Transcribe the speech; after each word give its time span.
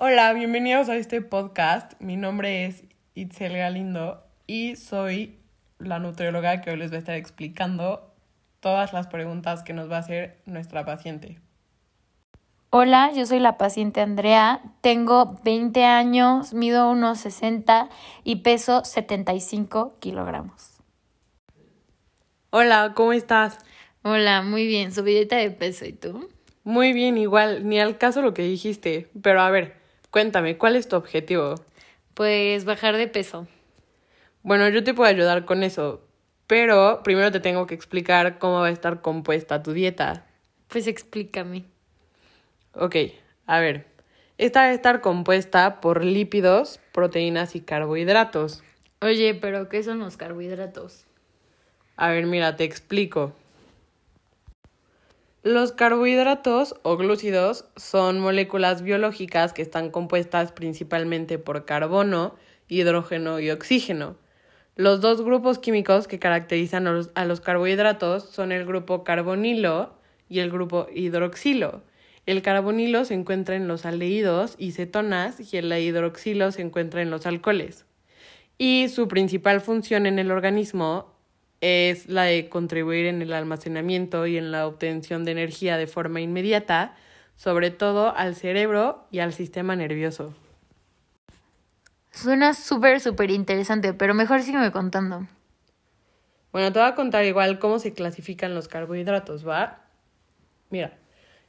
Hola, 0.00 0.32
bienvenidos 0.32 0.88
a 0.88 0.94
este 0.94 1.22
podcast. 1.22 1.94
Mi 2.00 2.16
nombre 2.16 2.66
es 2.66 2.84
Itzel 3.14 3.56
Galindo 3.56 4.22
y 4.46 4.76
soy 4.76 5.40
la 5.80 5.98
nutrióloga 5.98 6.60
que 6.60 6.70
hoy 6.70 6.76
les 6.76 6.92
va 6.92 6.94
a 6.94 6.98
estar 7.00 7.16
explicando 7.16 8.14
todas 8.60 8.92
las 8.92 9.08
preguntas 9.08 9.64
que 9.64 9.72
nos 9.72 9.90
va 9.90 9.96
a 9.96 9.98
hacer 9.98 10.40
nuestra 10.46 10.84
paciente. 10.84 11.40
Hola, 12.70 13.10
yo 13.12 13.26
soy 13.26 13.40
la 13.40 13.58
paciente 13.58 14.00
Andrea, 14.00 14.60
tengo 14.82 15.36
20 15.42 15.84
años, 15.84 16.54
mido 16.54 16.88
unos 16.88 17.18
60 17.18 17.88
y 18.22 18.36
peso 18.36 18.84
75 18.84 19.96
kilogramos. 19.98 20.78
Hola, 22.50 22.92
¿cómo 22.94 23.12
estás? 23.12 23.58
Hola, 24.02 24.42
muy 24.42 24.64
bien, 24.68 24.92
subidita 24.92 25.34
de 25.34 25.50
peso, 25.50 25.86
¿y 25.86 25.92
tú? 25.92 26.28
Muy 26.62 26.92
bien, 26.92 27.18
igual, 27.18 27.68
ni 27.68 27.80
al 27.80 27.98
caso 27.98 28.22
lo 28.22 28.32
que 28.32 28.42
dijiste, 28.42 29.10
pero 29.22 29.40
a 29.40 29.50
ver, 29.50 29.77
cuéntame, 30.10 30.56
¿cuál 30.58 30.76
es 30.76 30.88
tu 30.88 30.96
objetivo? 30.96 31.54
Pues 32.14 32.64
bajar 32.64 32.96
de 32.96 33.08
peso. 33.08 33.46
Bueno, 34.42 34.68
yo 34.68 34.82
te 34.84 34.94
puedo 34.94 35.08
ayudar 35.08 35.44
con 35.44 35.62
eso, 35.62 36.06
pero 36.46 37.02
primero 37.02 37.30
te 37.30 37.40
tengo 37.40 37.66
que 37.66 37.74
explicar 37.74 38.38
cómo 38.38 38.60
va 38.60 38.68
a 38.68 38.70
estar 38.70 39.02
compuesta 39.02 39.62
tu 39.62 39.72
dieta. 39.72 40.26
Pues 40.68 40.86
explícame. 40.86 41.64
Ok, 42.72 42.96
a 43.46 43.60
ver. 43.60 43.86
Esta 44.38 44.60
va 44.60 44.66
a 44.66 44.72
estar 44.72 45.00
compuesta 45.00 45.80
por 45.80 46.04
lípidos, 46.04 46.80
proteínas 46.92 47.56
y 47.56 47.60
carbohidratos. 47.60 48.62
Oye, 49.00 49.34
pero 49.34 49.68
¿qué 49.68 49.82
son 49.82 49.98
los 49.98 50.16
carbohidratos? 50.16 51.06
A 51.96 52.10
ver, 52.10 52.26
mira, 52.26 52.56
te 52.56 52.64
explico. 52.64 53.32
Los 55.44 55.70
carbohidratos 55.70 56.74
o 56.82 56.96
glúcidos 56.96 57.64
son 57.76 58.18
moléculas 58.18 58.82
biológicas 58.82 59.52
que 59.52 59.62
están 59.62 59.90
compuestas 59.90 60.50
principalmente 60.50 61.38
por 61.38 61.64
carbono, 61.64 62.34
hidrógeno 62.66 63.38
y 63.38 63.50
oxígeno. 63.50 64.16
Los 64.74 65.00
dos 65.00 65.22
grupos 65.22 65.60
químicos 65.60 66.08
que 66.08 66.18
caracterizan 66.18 66.88
a 66.88 67.24
los, 67.24 67.40
carbohidratos 67.40 68.24
son 68.24 68.50
el 68.50 68.66
grupo 68.66 69.04
carbonilo 69.04 69.94
y 70.28 70.40
el 70.40 70.50
grupo 70.50 70.88
hidroxilo. 70.92 71.82
El 72.26 72.42
carbonilo 72.42 73.04
se 73.04 73.14
encuentra 73.14 73.54
en 73.54 73.68
los 73.68 73.86
aldehídos 73.86 74.56
y 74.58 74.72
cetonas 74.72 75.52
y 75.52 75.56
el 75.56 75.72
hidroxilo 75.72 76.50
se 76.50 76.62
encuentra 76.62 77.00
en 77.00 77.10
los 77.10 77.26
alcoholes. 77.26 77.86
Y 78.58 78.88
su 78.88 79.06
principal 79.06 79.60
función 79.60 80.06
en 80.06 80.18
el 80.18 80.32
organismo 80.32 81.17
es 81.60 82.08
la 82.08 82.24
de 82.24 82.48
contribuir 82.48 83.06
en 83.06 83.22
el 83.22 83.32
almacenamiento 83.32 84.26
y 84.26 84.36
en 84.36 84.52
la 84.52 84.66
obtención 84.66 85.24
de 85.24 85.32
energía 85.32 85.76
de 85.76 85.86
forma 85.86 86.20
inmediata, 86.20 86.94
sobre 87.36 87.70
todo 87.70 88.16
al 88.16 88.34
cerebro 88.34 89.06
y 89.10 89.20
al 89.20 89.32
sistema 89.32 89.76
nervioso. 89.76 90.34
Suena 92.10 92.54
súper, 92.54 93.00
súper 93.00 93.30
interesante, 93.30 93.94
pero 93.94 94.14
mejor 94.14 94.42
sígueme 94.42 94.72
contando. 94.72 95.26
Bueno, 96.52 96.72
te 96.72 96.78
voy 96.78 96.88
a 96.88 96.94
contar 96.94 97.24
igual 97.24 97.58
cómo 97.58 97.78
se 97.78 97.92
clasifican 97.92 98.54
los 98.54 98.68
carbohidratos, 98.68 99.46
¿va? 99.46 99.84
Mira, 100.70 100.98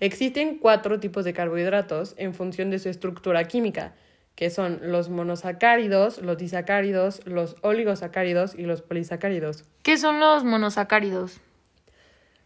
Existen 0.00 0.58
cuatro 0.58 1.00
tipos 1.00 1.24
de 1.24 1.32
carbohidratos 1.32 2.14
en 2.18 2.32
función 2.32 2.70
de 2.70 2.78
su 2.78 2.88
estructura 2.88 3.44
química, 3.48 3.96
que 4.38 4.50
son 4.50 4.78
los 4.82 5.08
monosacáridos, 5.08 6.22
los 6.22 6.38
disacáridos, 6.38 7.26
los 7.26 7.56
oligosacáridos 7.62 8.54
y 8.54 8.62
los 8.62 8.82
polisacáridos. 8.82 9.64
¿Qué 9.82 9.98
son 9.98 10.20
los 10.20 10.44
monosacáridos? 10.44 11.40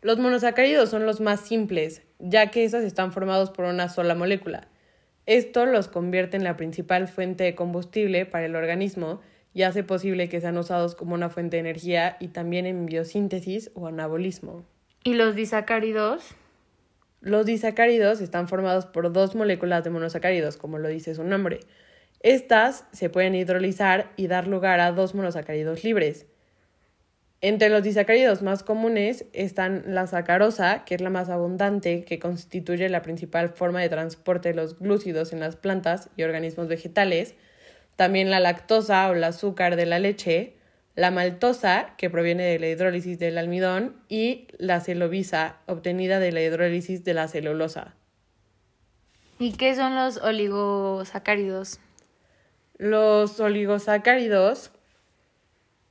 Los 0.01 0.19
monosacáridos 0.19 0.89
son 0.89 1.05
los 1.05 1.21
más 1.21 1.41
simples, 1.41 2.01
ya 2.19 2.51
que 2.51 2.65
estos 2.65 2.83
están 2.83 3.13
formados 3.13 3.51
por 3.51 3.67
una 3.67 3.91
sola 3.91 4.15
molécula. 4.15 4.69
Esto 5.27 5.67
los 5.67 5.89
convierte 5.89 6.39
en 6.39 6.45
la 6.45 6.57
principal 6.57 7.09
fuente 7.09 7.45
de 7.45 7.55
combustible 7.55 8.25
para 8.25 8.47
el 8.47 8.57
organismo 8.57 9.21
y 9.53 9.65
hace 9.65 9.85
posible 9.85 10.31
que 10.31 10.41
sean 10.41 10.57
usados 10.57 10.95
como 10.95 11.13
una 11.13 11.29
fuente 11.29 11.59
de 11.59 11.61
energía 11.61 12.17
y 12.21 12.29
también 12.29 12.65
en 12.65 12.87
biosíntesis 12.87 13.71
o 13.75 13.87
anabolismo. 13.87 14.65
¿Y 15.05 15.13
los 15.13 15.35
disacáridos? 15.35 16.37
Los 17.23 17.47
disacáridos 17.47 18.21
están 18.21 18.49
formados 18.49 18.87
por 18.87 19.13
dos 19.13 19.37
moléculas 19.37 19.85
de 19.85 19.91
monosacáridos, 19.91 20.57
como 20.57 20.79
lo 20.79 20.89
dice 20.89 21.15
su 21.15 21.23
nombre. 21.23 21.61
Estas 22.23 22.85
se 22.93 23.11
pueden 23.11 23.35
hidrolizar 23.35 24.13
y 24.17 24.29
dar 24.29 24.47
lugar 24.47 24.79
a 24.81 24.93
dos 24.93 25.15
monosacáridos 25.15 25.83
libres. 25.83 26.27
Entre 27.41 27.69
los 27.69 27.83
disacáridos 27.83 28.41
más 28.43 28.63
comunes 28.63 29.25
están 29.33 29.83
la 29.89 30.07
sacarosa, 30.07 30.85
que 30.85 30.95
es 30.95 31.01
la 31.01 31.11
más 31.11 31.29
abundante, 31.29 32.05
que 32.05 32.21
constituye 32.21 32.89
la 32.89 33.03
principal 33.03 33.49
forma 33.49 33.81
de 33.81 33.89
transporte 33.89 34.51
de 34.51 34.55
los 34.55 34.79
glúcidos 34.79 35.33
en 35.33 35.41
las 35.41 35.57
plantas 35.57 36.09
y 36.17 36.23
organismos 36.23 36.69
vegetales, 36.69 37.35
también 37.97 38.31
la 38.31 38.39
lactosa 38.39 39.11
o 39.11 39.15
el 39.15 39.25
azúcar 39.25 39.75
de 39.75 39.87
la 39.87 39.99
leche, 39.99 40.55
la 40.95 41.11
maltosa, 41.11 41.95
que 41.99 42.11
proviene 42.11 42.45
de 42.45 42.61
la 42.61 42.69
hidrólisis 42.69 43.19
del 43.19 43.37
almidón, 43.37 43.97
y 44.09 44.47
la 44.59 44.81
celobisa, 44.81 45.57
obtenida 45.67 46.21
de 46.21 46.31
la 46.31 46.43
hidrólisis 46.43 47.03
de 47.03 47.15
la 47.15 47.27
celulosa. 47.27 47.97
¿Y 49.41 49.55
qué 49.55 49.75
son 49.75 49.97
los 49.97 50.19
oligosacáridos? 50.19 51.81
Los 52.79 53.39
oligosacáridos, 53.41 54.73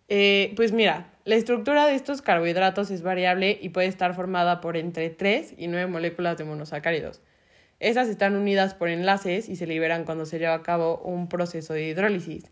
eh, 0.09 0.53
pues 0.55 0.71
mira, 0.71 1.11
la 1.23 1.35
estructura 1.35 1.85
de 1.85 1.95
estos 1.95 2.21
carbohidratos 2.21 2.91
es 2.91 3.03
variable 3.03 3.57
y 3.61 3.69
puede 3.69 3.87
estar 3.87 4.15
formada 4.15 4.59
por 4.59 4.75
entre 4.75 5.09
3 5.09 5.53
y 5.57 5.67
9 5.67 5.87
moléculas 5.87 6.37
de 6.37 6.43
monosacáridos. 6.43 7.21
Estas 7.79 8.09
están 8.09 8.35
unidas 8.35 8.73
por 8.73 8.89
enlaces 8.89 9.49
y 9.49 9.55
se 9.55 9.67
liberan 9.67 10.05
cuando 10.05 10.25
se 10.25 10.39
lleva 10.39 10.53
a 10.53 10.63
cabo 10.63 10.99
un 10.99 11.29
proceso 11.29 11.73
de 11.73 11.87
hidrólisis, 11.87 12.51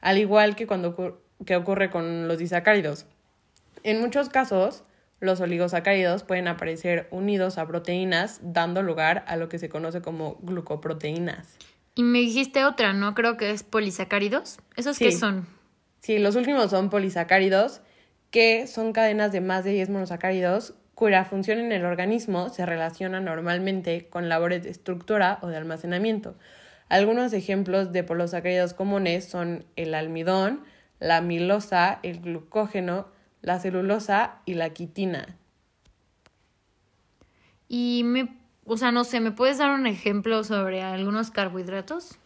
al 0.00 0.18
igual 0.18 0.56
que 0.56 0.66
cuando 0.66 1.22
que 1.44 1.56
ocurre 1.56 1.90
con 1.90 2.28
los 2.28 2.38
disacáridos. 2.38 3.06
En 3.82 4.00
muchos 4.00 4.28
casos, 4.28 4.84
los 5.20 5.40
oligosacáridos 5.40 6.24
pueden 6.24 6.48
aparecer 6.48 7.08
unidos 7.10 7.58
a 7.58 7.66
proteínas, 7.66 8.40
dando 8.42 8.82
lugar 8.82 9.24
a 9.26 9.36
lo 9.36 9.48
que 9.48 9.58
se 9.58 9.68
conoce 9.68 10.00
como 10.00 10.36
glucoproteínas. 10.42 11.56
Y 11.94 12.02
me 12.02 12.20
dijiste 12.20 12.64
otra, 12.64 12.92
¿no? 12.92 13.14
Creo 13.14 13.36
que 13.36 13.50
es 13.50 13.62
polisacáridos. 13.62 14.58
¿Esos 14.76 14.98
qué 14.98 15.12
son? 15.12 15.46
Sí, 16.00 16.18
los 16.18 16.36
últimos 16.36 16.70
son 16.70 16.88
polisacáridos, 16.88 17.82
que 18.30 18.66
son 18.66 18.92
cadenas 18.92 19.32
de 19.32 19.40
más 19.40 19.64
de 19.64 19.72
10 19.72 19.90
monosacáridos 19.90 20.74
cuya 20.94 21.24
función 21.24 21.58
en 21.60 21.72
el 21.72 21.86
organismo 21.86 22.50
se 22.50 22.66
relaciona 22.66 23.20
normalmente 23.20 24.08
con 24.10 24.28
labores 24.28 24.62
de 24.62 24.70
estructura 24.70 25.38
o 25.40 25.48
de 25.48 25.56
almacenamiento. 25.56 26.36
Algunos 26.90 27.32
ejemplos 27.32 27.90
de 27.92 28.04
polisacáridos 28.04 28.74
comunes 28.74 29.24
son 29.24 29.64
el 29.76 29.94
almidón, 29.94 30.62
la 30.98 31.16
amilosa, 31.16 32.00
el 32.02 32.20
glucógeno, 32.20 33.08
la 33.40 33.58
celulosa 33.60 34.40
y 34.44 34.54
la 34.54 34.70
quitina. 34.70 35.38
Y 37.66 38.02
me, 38.04 38.39
o 38.72 38.76
sea, 38.76 38.92
no 38.92 39.02
sé, 39.02 39.18
¿me 39.18 39.32
puedes 39.32 39.58
dar 39.58 39.70
un 39.72 39.88
ejemplo 39.88 40.44
sobre 40.44 40.80
algunos 40.80 41.32
carbohidratos? 41.32 42.16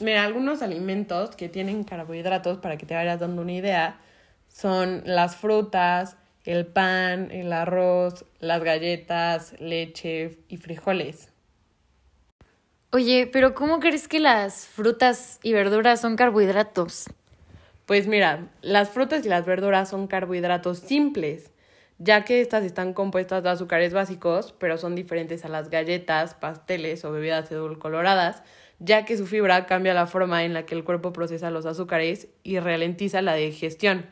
Mira, 0.00 0.24
algunos 0.24 0.60
alimentos 0.60 1.36
que 1.36 1.48
tienen 1.48 1.84
carbohidratos, 1.84 2.58
para 2.58 2.76
que 2.76 2.86
te 2.86 2.94
vayas 2.94 3.20
dando 3.20 3.42
una 3.42 3.52
idea, 3.52 4.00
son 4.48 5.02
las 5.04 5.36
frutas, 5.36 6.16
el 6.44 6.66
pan, 6.66 7.30
el 7.30 7.52
arroz, 7.52 8.24
las 8.40 8.64
galletas, 8.64 9.54
leche 9.60 10.40
y 10.48 10.56
frijoles. 10.56 11.28
Oye, 12.90 13.30
pero 13.32 13.54
¿cómo 13.54 13.78
crees 13.78 14.08
que 14.08 14.18
las 14.18 14.66
frutas 14.66 15.38
y 15.44 15.52
verduras 15.52 16.00
son 16.00 16.16
carbohidratos? 16.16 17.10
Pues 17.86 18.08
mira, 18.08 18.48
las 18.60 18.90
frutas 18.90 19.24
y 19.24 19.28
las 19.28 19.46
verduras 19.46 19.90
son 19.90 20.08
carbohidratos 20.08 20.80
simples, 20.80 21.52
ya 21.98 22.24
que 22.24 22.40
estas 22.40 22.64
están 22.64 22.94
compuestas 22.94 23.42
de 23.42 23.50
azúcares 23.50 23.92
básicos, 23.92 24.54
pero 24.58 24.78
son 24.78 24.94
diferentes 24.94 25.44
a 25.44 25.48
las 25.48 25.70
galletas, 25.70 26.34
pasteles 26.34 27.04
o 27.04 27.12
bebidas 27.12 27.50
edulcoloradas, 27.50 28.42
ya 28.78 29.04
que 29.04 29.16
su 29.16 29.26
fibra 29.26 29.66
cambia 29.66 29.94
la 29.94 30.06
forma 30.06 30.44
en 30.44 30.54
la 30.54 30.66
que 30.66 30.74
el 30.74 30.84
cuerpo 30.84 31.12
procesa 31.12 31.50
los 31.50 31.66
azúcares 31.66 32.28
y 32.42 32.58
ralentiza 32.58 33.22
la 33.22 33.34
digestión. 33.34 34.06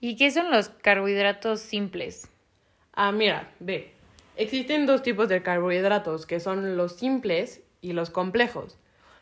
¿Y 0.00 0.16
qué 0.16 0.30
son 0.30 0.50
los 0.50 0.68
carbohidratos 0.68 1.60
simples? 1.60 2.28
Ah, 2.92 3.10
mira, 3.10 3.50
ve. 3.60 3.92
Existen 4.36 4.84
dos 4.84 5.02
tipos 5.02 5.28
de 5.28 5.42
carbohidratos, 5.42 6.26
que 6.26 6.40
son 6.40 6.76
los 6.76 6.96
simples 6.96 7.62
y 7.80 7.92
los 7.92 8.10
complejos. 8.10 8.76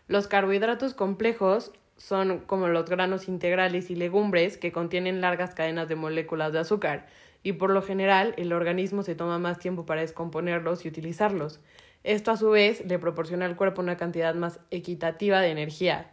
Los 0.08 0.26
carbohidratos 0.26 0.94
complejos 0.94 1.72
son 1.96 2.40
como 2.40 2.66
los 2.68 2.88
granos 2.88 3.28
integrales 3.28 3.90
y 3.90 3.94
legumbres 3.94 4.56
que 4.56 4.72
contienen 4.72 5.20
largas 5.20 5.54
cadenas 5.54 5.88
de 5.88 5.94
moléculas 5.94 6.52
de 6.52 6.58
azúcar 6.58 7.06
y 7.42 7.54
por 7.54 7.70
lo 7.70 7.82
general 7.82 8.34
el 8.36 8.52
organismo 8.52 9.02
se 9.02 9.14
toma 9.14 9.38
más 9.38 9.58
tiempo 9.58 9.86
para 9.86 10.00
descomponerlos 10.00 10.84
y 10.84 10.88
utilizarlos. 10.88 11.60
Esto 12.04 12.30
a 12.30 12.36
su 12.36 12.50
vez 12.50 12.84
le 12.86 12.98
proporciona 12.98 13.46
al 13.46 13.56
cuerpo 13.56 13.80
una 13.80 13.96
cantidad 13.96 14.34
más 14.34 14.60
equitativa 14.70 15.40
de 15.40 15.50
energía. 15.50 16.12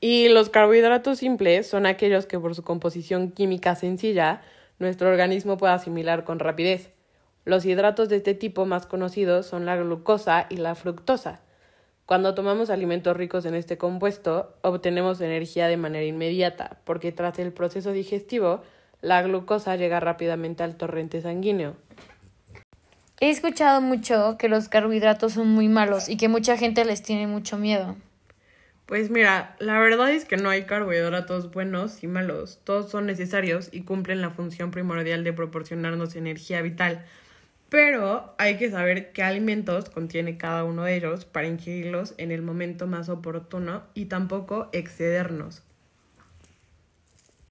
Y 0.00 0.28
los 0.28 0.48
carbohidratos 0.48 1.18
simples 1.18 1.66
son 1.66 1.84
aquellos 1.84 2.26
que 2.26 2.38
por 2.38 2.54
su 2.54 2.62
composición 2.62 3.32
química 3.32 3.74
sencilla 3.74 4.40
nuestro 4.78 5.10
organismo 5.10 5.58
puede 5.58 5.74
asimilar 5.74 6.24
con 6.24 6.38
rapidez. 6.38 6.90
Los 7.44 7.66
hidratos 7.66 8.08
de 8.08 8.16
este 8.16 8.34
tipo 8.34 8.64
más 8.64 8.86
conocidos 8.86 9.46
son 9.46 9.66
la 9.66 9.76
glucosa 9.76 10.46
y 10.48 10.56
la 10.56 10.74
fructosa. 10.74 11.40
Cuando 12.06 12.34
tomamos 12.34 12.70
alimentos 12.70 13.16
ricos 13.16 13.44
en 13.44 13.54
este 13.54 13.78
compuesto, 13.78 14.56
obtenemos 14.62 15.20
energía 15.20 15.68
de 15.68 15.76
manera 15.76 16.04
inmediata, 16.04 16.80
porque 16.84 17.12
tras 17.12 17.38
el 17.38 17.52
proceso 17.52 17.92
digestivo, 17.92 18.62
la 19.02 19.22
glucosa 19.22 19.76
llega 19.76 20.00
rápidamente 20.00 20.62
al 20.62 20.76
torrente 20.76 21.20
sanguíneo. 21.20 21.76
He 23.20 23.30
escuchado 23.30 23.80
mucho 23.80 24.36
que 24.38 24.48
los 24.48 24.68
carbohidratos 24.68 25.34
son 25.34 25.48
muy 25.48 25.68
malos 25.68 26.08
y 26.08 26.16
que 26.16 26.28
mucha 26.28 26.56
gente 26.56 26.84
les 26.84 27.02
tiene 27.02 27.26
mucho 27.26 27.58
miedo. 27.58 27.96
Pues 28.86 29.10
mira, 29.10 29.54
la 29.60 29.78
verdad 29.78 30.10
es 30.10 30.24
que 30.24 30.36
no 30.36 30.50
hay 30.50 30.64
carbohidratos 30.64 31.52
buenos 31.52 32.02
y 32.02 32.08
malos. 32.08 32.58
Todos 32.64 32.90
son 32.90 33.06
necesarios 33.06 33.68
y 33.70 33.82
cumplen 33.82 34.20
la 34.20 34.30
función 34.30 34.70
primordial 34.70 35.22
de 35.22 35.32
proporcionarnos 35.32 36.16
energía 36.16 36.60
vital. 36.60 37.04
Pero 37.68 38.34
hay 38.36 38.56
que 38.56 38.68
saber 38.68 39.12
qué 39.12 39.22
alimentos 39.22 39.90
contiene 39.90 40.38
cada 40.38 40.64
uno 40.64 40.82
de 40.82 40.96
ellos 40.96 41.24
para 41.24 41.46
ingerirlos 41.46 42.14
en 42.16 42.32
el 42.32 42.42
momento 42.42 42.88
más 42.88 43.08
oportuno 43.08 43.84
y 43.94 44.06
tampoco 44.06 44.70
excedernos. 44.72 45.62